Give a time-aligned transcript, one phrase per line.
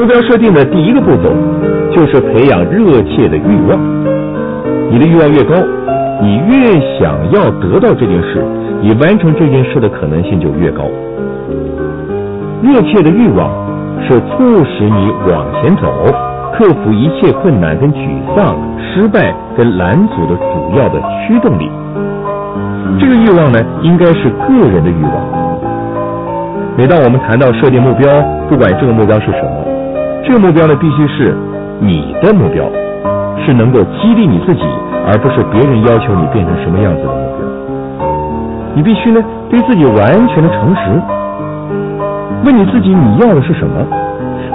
[0.00, 1.28] 目标设定的第一个步骤
[1.92, 3.78] 就是培养热切的欲望。
[4.90, 5.54] 你的欲望越高，
[6.22, 8.42] 你越想要得到这件事，
[8.80, 10.84] 你完成这件事的可能性就越高。
[12.62, 13.50] 热切的欲望
[14.08, 15.92] 是促使你往前走、
[16.54, 20.98] 克服一切困难跟沮丧、失败跟拦阻的主要的
[21.28, 21.70] 驱动力。
[22.98, 25.12] 这个欲望呢，应该是个人的欲望。
[26.78, 28.08] 每当我们谈到设定目标，
[28.48, 29.79] 不管这个目标是什么，
[30.24, 31.34] 这个目标呢，必须是
[31.80, 32.64] 你的目标，
[33.44, 34.62] 是能够激励你自己，
[35.06, 37.46] 而不是别人要求你变成什么样子的目标。
[38.74, 41.02] 你必须呢，对自己完全的诚实。
[42.44, 43.84] 问你自己，你要的是什么？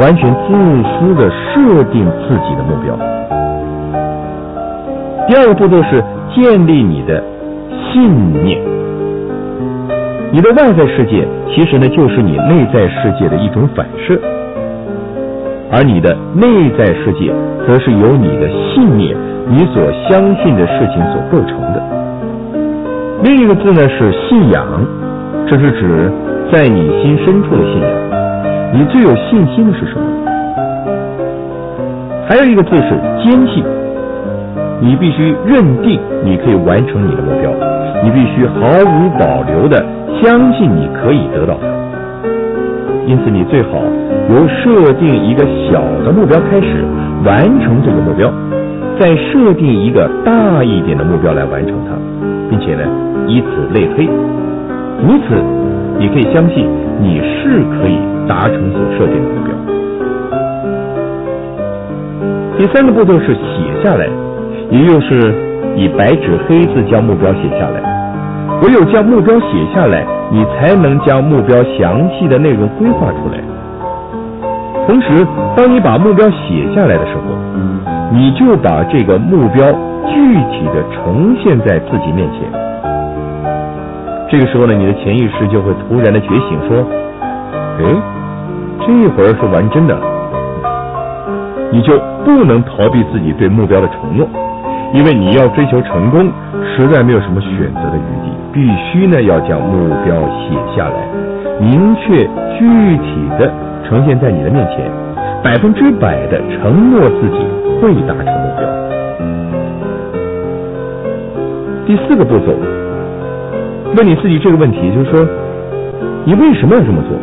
[0.00, 0.52] 完全自
[0.82, 2.98] 私的设定自己的目标。
[5.28, 6.02] 第二个步骤是
[6.34, 7.22] 建立你的
[7.92, 8.58] 信念。
[10.32, 14.18] 你的外在世界其实呢，就是你内在世界的一种反射，
[15.72, 17.32] 而你的内在世界
[17.66, 19.16] 则是由你的信念、
[19.48, 21.82] 你所相信的事情所构成的。
[23.22, 24.66] 另一个字呢是信仰，
[25.46, 26.10] 这是指。
[26.52, 27.88] 在你心深处的信仰，
[28.74, 30.02] 你最有信心的是什么？
[32.26, 32.90] 还有一个字是
[33.22, 33.62] 坚信，
[34.80, 37.52] 你必须认定你可以完成你的目标，
[38.02, 39.80] 你必须毫无保留的
[40.20, 41.68] 相信你可以得到它。
[43.06, 43.78] 因此，你最好
[44.28, 46.84] 由设定一个小的目标开始，
[47.24, 48.30] 完成这个目标，
[48.98, 51.96] 再设定一个大一点的目标来完成它，
[52.50, 52.82] 并且呢，
[53.26, 54.06] 以此类推，
[55.02, 55.42] 如此。
[55.98, 56.66] 你可以相信
[56.98, 59.52] 你是可以达成所设定的目标。
[62.56, 64.08] 第三个步骤是写下来，
[64.70, 65.34] 也就是
[65.76, 67.82] 以白纸黑字将目标写下来。
[68.62, 73.38] 唯有将目标写下来，你才能将目标详细的内容规划出来。
[74.86, 77.22] 同时，当你把目标写下来的时候，
[78.12, 79.64] 你就把这个目标
[80.08, 82.50] 具体的呈现在自己面前。
[84.28, 86.84] 这个时候呢，你的潜意识就会突然的觉醒，说
[87.78, 87.84] ：“哎，
[88.80, 89.96] 这会儿是玩真的。”
[91.72, 94.26] 你就不能逃避自己对目标的承诺，
[94.92, 96.28] 因为你要追求成功，
[96.74, 101.06] 实在没有什么选择的余地，必须呢要将目标写下来，
[101.60, 102.24] 明确
[102.58, 103.52] 具体的
[103.90, 104.88] 呈现在你的面前，
[105.42, 107.38] 百分之百的承诺自己
[107.82, 108.62] 会达成目标。
[111.84, 112.54] 第四个步骤。
[113.96, 115.26] 问你自己这个问题，就是说，
[116.24, 117.18] 你为什么要这么做？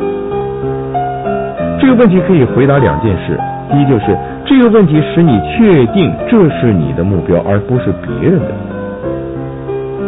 [1.79, 3.39] 这个问题可以回答两件事：
[3.72, 8.51] 第一，就是这个问题使你确定这是你的目标，而不是别人的；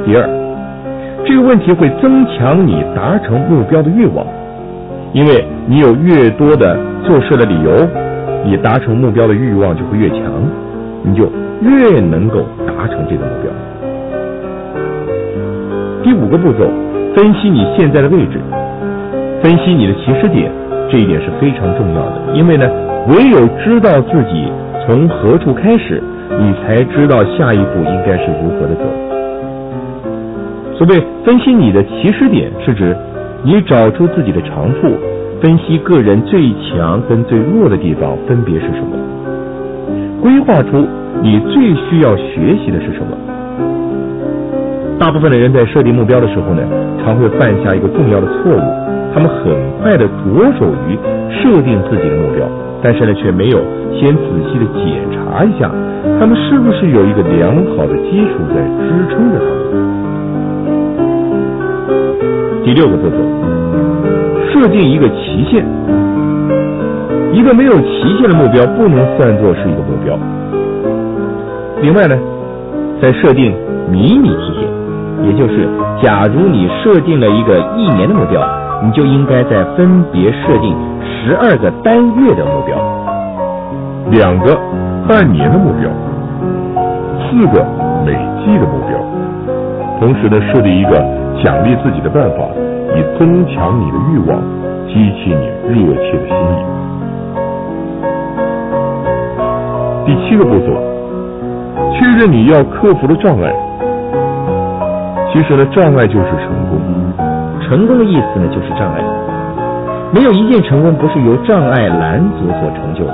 [0.06, 0.28] 第二，
[1.26, 4.28] 这个问题会增强你达成目标的欲望，
[5.14, 7.72] 因为你有越多的做事的理由，
[8.46, 10.20] 你达成目标的欲望就会越强，
[11.04, 11.32] 你就
[11.62, 13.52] 越能够达成这个目标。
[16.04, 16.70] 第五个步骤，
[17.16, 18.40] 分析你现在的位置，
[19.42, 20.52] 分析你的起始点，
[20.90, 22.36] 这一点是非常重要的。
[22.36, 22.70] 因为呢，
[23.08, 24.52] 唯有知道自己
[24.86, 26.02] 从何处开始，
[26.40, 28.84] 你才知道下一步应该是如何的走。
[30.78, 32.96] 所谓分析你的起始点，是指
[33.44, 34.92] 你找出自己的长处，
[35.42, 38.98] 分析个人最强跟最弱的地方分别是什么，
[40.22, 40.86] 规划出
[41.24, 43.18] 你最需要学习的是什么。
[45.00, 46.62] 大部分的人在设定目标的时候呢，
[47.02, 48.60] 常会犯下一个重要的错误，
[49.14, 51.00] 他们很快的着手于
[51.32, 52.46] 设定自己的目标，
[52.84, 53.62] 但是呢，却没有
[53.96, 55.72] 先仔细的检查一下，
[56.20, 59.59] 他们是不是有一个良好的基础在支撑着他们。
[62.64, 63.18] 第六个步骤，
[64.52, 65.66] 设定一个期限，
[67.34, 70.18] 一个没有期限的目标不能算作是一个目标。
[71.82, 72.16] 另外呢，
[73.02, 73.54] 在设定
[73.92, 74.70] 迷你期限。
[75.22, 75.68] 也就是，
[76.02, 78.42] 假如你设定了一个一年的目标，
[78.82, 82.78] 你就应该在分别设定十二个单月的目标，
[84.10, 84.58] 两个
[85.10, 85.92] 半年的目标，
[87.28, 87.66] 四个
[88.06, 88.14] 累
[88.46, 88.98] 计的目标。
[90.00, 91.06] 同时呢，设立一个
[91.44, 92.44] 奖励自己的办法，
[92.96, 94.42] 以增强你的欲望，
[94.88, 96.58] 激起你热切的心意。
[100.06, 100.74] 第七个步骤，
[101.94, 103.54] 确认你要克服的障碍。
[105.32, 106.80] 其实呢，障碍就是成功。
[107.62, 109.04] 成功的意思呢，就是障碍。
[110.12, 113.14] 没有一件成功不是由障碍拦阻所成就的。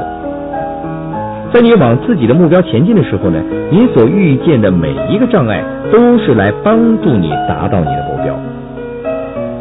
[1.51, 3.37] 在你往自己的目标前进的时候呢，
[3.69, 5.61] 你所遇见的每一个障碍
[5.91, 8.04] 都是来帮助你达到你的。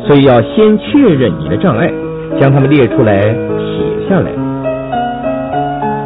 [0.07, 1.91] 所以要先确认你的障碍，
[2.39, 4.31] 将它们列出来写下来。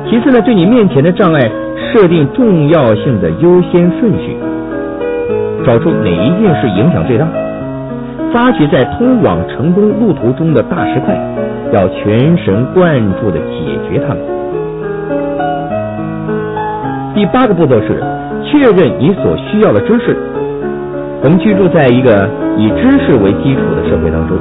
[0.08, 1.50] 其次呢，对你面前的障碍
[1.92, 4.36] 设定重要性的优先顺序，
[5.66, 7.26] 找出哪一件事影响最大，
[8.32, 11.14] 发掘在通往成功路途中的大石块，
[11.72, 14.18] 要全神贯注的解决它们。
[17.14, 18.00] 第八个步骤是
[18.44, 20.16] 确认你所需要的知识。
[21.20, 24.38] 我们居住在一个以知识为基础的社会当中，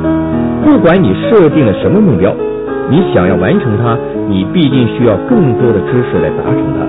[0.64, 2.32] 不管你设定了什么目标，
[2.90, 3.98] 你想要完成它，
[4.30, 6.86] 你必定需要更多的知识来达成它。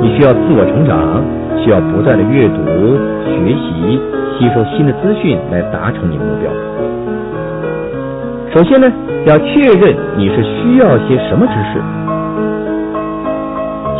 [0.00, 1.22] 你需要自我成长，
[1.62, 2.56] 需要不断的阅读、
[3.24, 4.00] 学习、
[4.38, 6.50] 吸收新的资讯来达成你的目标。
[8.54, 8.90] 首先呢，
[9.26, 11.78] 要确认你是需要些什么知识。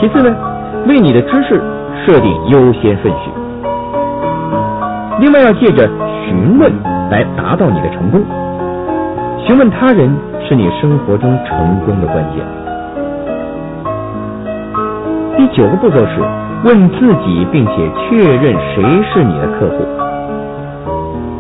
[0.01, 0.35] 其次呢，
[0.89, 1.61] 为你的知识
[2.07, 3.31] 设定优先顺序。
[5.21, 5.89] 另外，要借着
[6.25, 6.73] 询问
[7.11, 8.23] 来达到你的成功。
[9.45, 10.17] 询问他人
[10.47, 12.45] 是你生活中成功的关键。
[15.37, 16.21] 第九个步骤是
[16.65, 18.83] 问自己，并且确认谁
[19.13, 19.85] 是你的客户。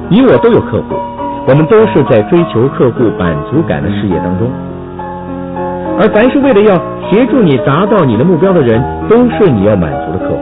[0.08, 0.96] 你我都有客户，
[1.46, 4.50] 我们都是在追求客户满足感的事业当中。
[6.00, 6.74] 而凡是为了要
[7.08, 10.40] 协助你达到你的目标的人，都是你要满足的客户。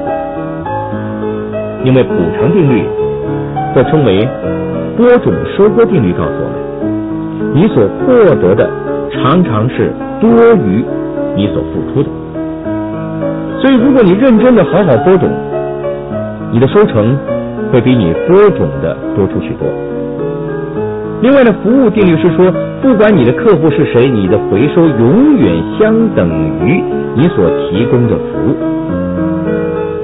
[1.84, 2.86] 因为补偿定律。
[3.76, 4.26] 或称为
[4.96, 8.67] 播种收割定律，告诉我们，你所获得的
[9.12, 10.82] 常常是多于
[11.37, 12.08] 你所付出的。
[13.61, 15.28] 所以，如果你认真的好好播种，
[16.50, 17.19] 你的收成
[17.70, 19.69] 会比你播种的多出许多。
[21.20, 22.50] 另外呢，服务定律是说，
[22.81, 26.26] 不管你的客户是谁，你的回收永远相等
[26.64, 26.82] 于
[27.14, 28.56] 你所提供的服务。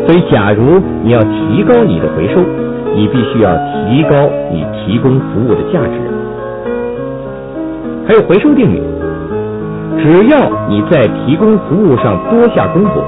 [0.06, 2.42] 所以，假如你要提高你的回收，
[2.94, 6.00] 你必须要提高你提供服务的价值，
[8.06, 8.82] 还有回收定律。
[9.98, 13.02] 只要你在提供服务上多下功夫，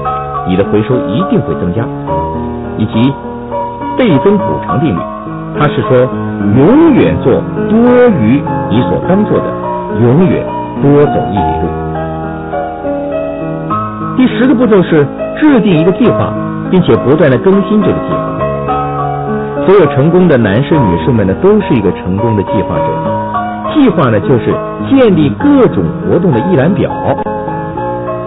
[0.47, 1.85] 你的回收一定会增加。
[2.77, 3.13] 以及
[3.97, 4.99] 倍增补偿定律，
[5.57, 5.97] 它是说
[6.57, 7.79] 永远做多
[8.19, 9.45] 于你所当做的，
[10.01, 10.45] 永远
[10.81, 11.69] 多走一里路。
[14.17, 15.07] 第十个步骤是
[15.37, 16.33] 制定一个计划，
[16.69, 18.34] 并且不断的更新这个计划。
[19.65, 22.85] 所有成功的男士、女士们呢，都是一个成功的计划者。
[23.73, 24.53] 计划呢，就是
[24.87, 26.91] 建立各种活动的一览表，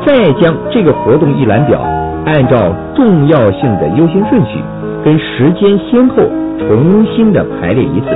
[0.05, 1.81] 再将这个活动一览表
[2.27, 4.61] 按照重要性的优先顺序
[5.05, 6.17] 跟时间先后
[6.59, 8.07] 重新的排列一次。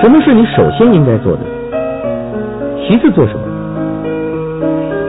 [0.00, 1.40] 什么是你首先应该做的？
[2.86, 3.40] 其次做什么？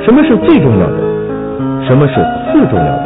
[0.04, 0.98] 什么是最重要的？
[1.88, 2.16] 什么是
[2.52, 3.04] 次重要的？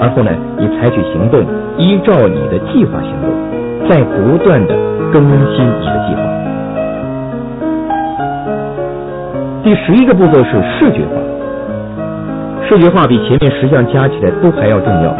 [0.00, 1.44] 而后呢，你采取行动，
[1.78, 3.30] 依照你的计划行动，
[3.88, 4.74] 在不断的
[5.12, 5.22] 更
[5.54, 6.20] 新你的计划。
[9.64, 11.20] 第十一个步骤是视觉化，
[12.68, 15.16] 视觉化比前面十项加起来都还要重要。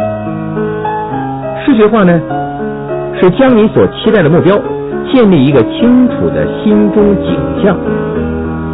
[1.65, 2.19] 视觉化呢，
[3.19, 4.59] 是将你所期待的目标
[5.11, 7.75] 建立一个清楚的心中景象，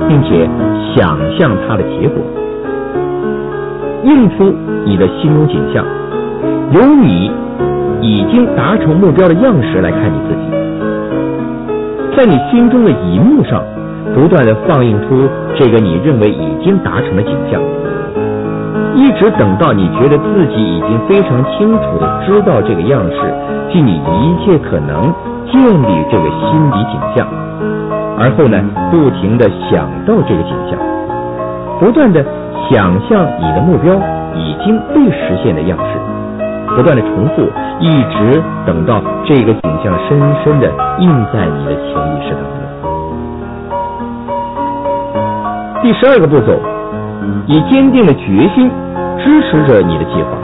[0.08, 0.50] 并且
[0.96, 2.22] 想象它的结果，
[4.04, 4.54] 映出
[4.86, 5.86] 你的心中景象。
[6.72, 7.32] 由你
[8.02, 10.44] 已经达成目标的样式来看你自己，
[12.16, 13.64] 在你心中的荧幕上
[14.16, 17.62] 不断的放映出这个你认为已经达成的景象，
[18.96, 23.18] 一直等到你觉得自己已经非常清楚的知道这个样式，
[23.72, 25.14] 尽你一切可能
[25.52, 27.28] 建立这个心理景象，
[28.18, 28.58] 而后呢，
[28.92, 30.80] 不停的想到这个景象，
[31.80, 32.24] 不断的
[32.70, 33.94] 想象你的目标
[34.36, 35.99] 已经被实现的样式。
[36.80, 37.42] 不断的重复，
[37.82, 42.56] 一直等到这个景象深深的印在你的潜意识当中。
[45.84, 46.58] 第十二个步骤，
[47.48, 48.72] 以坚定的决心
[49.20, 50.38] 支持着你的计划。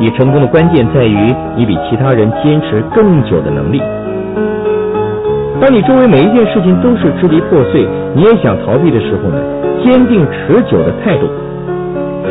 [0.00, 3.80] 你成功的关键在于你比其他人坚持更久的能力。
[5.60, 7.86] 当你周围每一件事情都是支离破碎，
[8.16, 9.38] 你也想逃避的时候呢，
[9.84, 11.28] 坚定持久的态度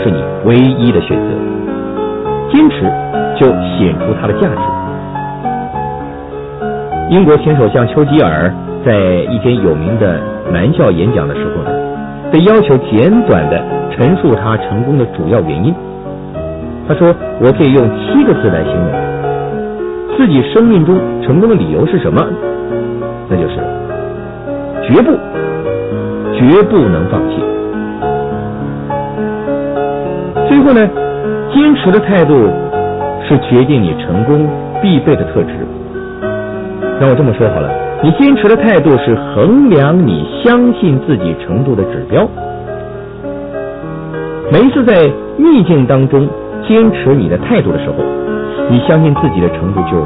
[0.04, 1.51] 是你唯一的选择。
[2.52, 2.82] 坚持
[3.40, 4.62] 就显出它的价值。
[7.10, 8.54] 英国前首相丘吉尔
[8.86, 8.96] 在
[9.30, 10.20] 一篇有名的
[10.52, 11.72] 男校演讲的时候呢，
[12.32, 15.74] 被要求简短的陈述他成功的主要原因。
[16.88, 18.92] 他说：“我可以用七个字来形容
[20.18, 22.26] 自己生命中成功的理由是什么？
[23.30, 23.56] 那就是
[24.88, 25.12] 绝不，
[26.34, 27.44] 绝不能放弃。”
[30.50, 30.90] 最后呢？
[31.54, 32.50] 坚持的态度
[33.28, 34.48] 是决定你成功
[34.82, 35.50] 必备的特质。
[37.00, 37.70] 那我这么说好了，
[38.04, 42.28] 你坚持的态度是衡量你相信自己程度的指标。
[44.52, 44.94] 每一次在
[45.38, 46.28] 逆境当中
[46.68, 47.96] 坚持你的态度的时候，
[48.70, 50.02] 你相信自己的程度就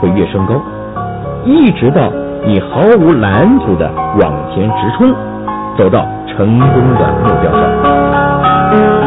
[0.00, 0.54] 会越升高，
[1.44, 2.12] 一直到
[2.44, 5.12] 你毫无拦阻的往前直冲，
[5.76, 9.03] 走到成功的目标上。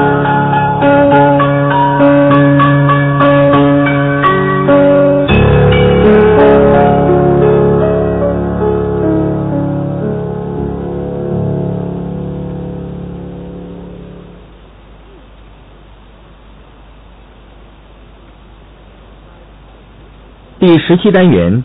[20.68, 21.64] 第十七单元，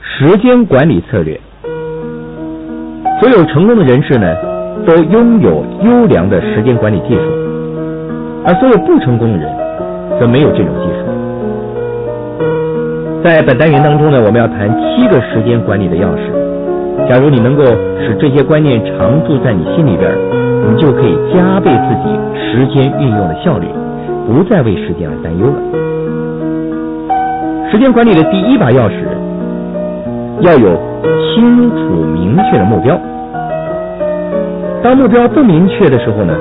[0.00, 1.40] 时间管理策略。
[3.18, 4.36] 所有成功的人士呢，
[4.86, 7.22] 都拥有优良的时间管理技术，
[8.44, 9.52] 而所有不成功的人，
[10.20, 10.98] 则没有这种技术。
[13.24, 17.08] 在本单元当中呢，我们要谈七个时间管理的钥匙。
[17.08, 20.08] 假如你能够使这些观念常驻在你心里边，
[20.70, 23.66] 你就可以加倍自己时间运用的效率，
[24.28, 25.85] 不再为时间而担忧了。
[27.76, 29.04] 时间管理的第一把钥匙，
[30.40, 30.80] 要有
[31.34, 31.76] 清楚
[32.14, 32.98] 明确的目标。
[34.82, 36.32] 当目标不明确的时候呢，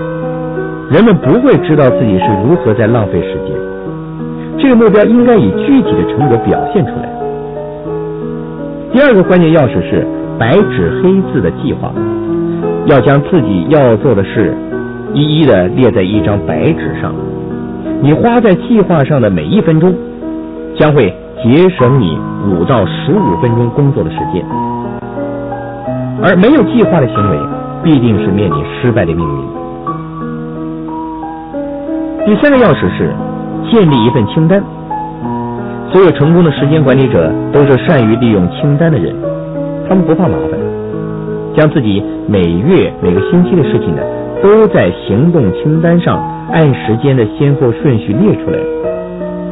[0.89, 3.53] 人们不会知道自己是如何在浪费时间。
[4.57, 7.09] 这个目标应该以具体的成果表现出来。
[8.93, 10.07] 第二个关键钥匙是
[10.39, 11.91] 白纸黑字的计划，
[12.85, 14.53] 要将自己要做的事
[15.13, 17.13] 一一的列在一张白纸上。
[18.01, 19.93] 你花在计划上的每一分钟。
[20.77, 21.13] 将会
[21.43, 24.43] 节省你五到十五分钟工作的时间，
[26.23, 27.37] 而没有计划的行为
[27.83, 29.41] 必定是面临失败的命运。
[32.25, 33.13] 第三个钥匙是
[33.69, 34.63] 建立一份清单。
[35.91, 39.13] 所有成功的时间管理者都是善于利用清单的人，
[39.87, 40.59] 他们不怕麻烦，
[41.53, 44.01] 将自己每月每个星期的事情呢
[44.41, 46.17] 都在行动清单上
[46.51, 48.84] 按时间的先后顺序列出来。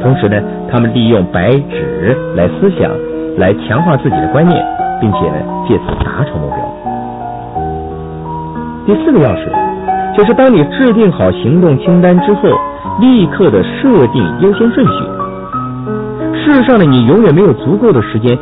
[0.04, 0.36] 同时呢，
[0.70, 2.90] 他们利用白纸来思想，
[3.38, 4.62] 来强化自己的观念，
[5.00, 6.58] 并且呢，借此达成目标。
[8.84, 9.48] 第四个钥匙
[10.14, 12.50] 就是当你制定好行动清单之后，
[13.00, 14.92] 立刻的设定优先顺序。
[16.44, 18.38] 事实上呢，你永远没有足够的时间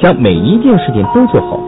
[0.00, 1.60] 将每一件事情都做好，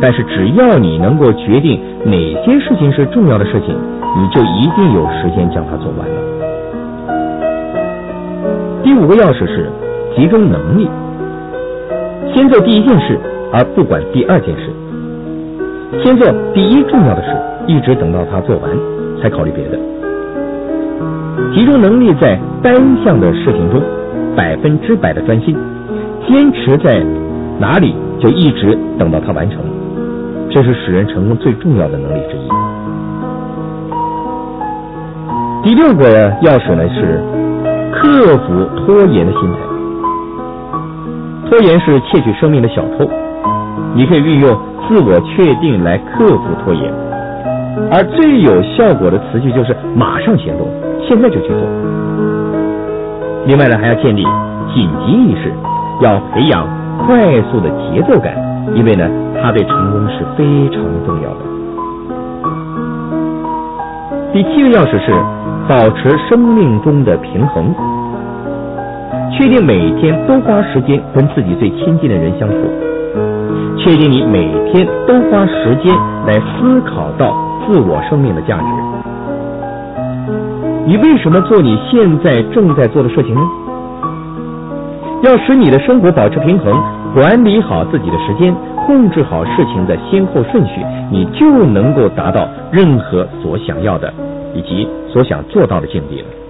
[0.00, 2.12] 但是只要你能够决定哪
[2.44, 3.72] 些事情是重要的事情，
[4.16, 6.33] 你就一定有时间将它做完了。
[8.84, 9.66] 第五个钥匙是
[10.14, 10.86] 集中能力，
[12.34, 13.18] 先做第一件事，
[13.50, 14.70] 而不管第二件事；
[16.02, 17.34] 先做第一重要的事，
[17.66, 18.70] 一直等到它做完
[19.22, 19.78] 才考虑别的。
[21.54, 23.80] 集中能力在单项的事情中
[24.36, 25.56] 百分之百的专心，
[26.28, 27.02] 坚持在
[27.58, 29.60] 哪里就一直等到它完成，
[30.50, 32.48] 这是使人成功最重要的能力之一。
[35.62, 37.18] 第六个钥匙呢是。
[37.94, 39.58] 克服拖延的心态，
[41.48, 43.08] 拖延是窃取生命的小偷。
[43.94, 44.58] 你可以运用
[44.88, 46.92] 自我确定来克服拖延，
[47.90, 50.68] 而最有效果的词句就是马上行动，
[51.08, 51.58] 现在就去做。
[53.46, 54.22] 另外呢，还要建立
[54.74, 55.52] 紧急意识，
[56.00, 56.66] 要培养
[57.06, 58.34] 快速的节奏感，
[58.74, 59.08] 因为呢，
[59.40, 61.40] 它对成功是非常重要的。
[64.32, 65.12] 第七个钥匙是
[65.68, 67.74] 保持生命中的平衡。
[69.32, 72.56] 确定每天都花时间跟自己最亲近的人相处，
[73.78, 75.92] 确定你每天都花时间
[76.26, 77.34] 来思考到
[77.66, 78.64] 自我生命的价值。
[80.86, 83.40] 你为什么做你现在正在做的事情呢？
[85.22, 86.72] 要使你的生活保持平衡，
[87.14, 88.54] 管理好自己的时间，
[88.86, 94.12] 控制好事情的先后顺序，你就能够达到任何所想要的
[94.54, 96.43] 以及所想做到的境地了。